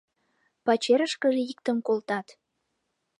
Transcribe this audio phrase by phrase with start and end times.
[0.65, 2.27] Пачерышкыже иктым колтат.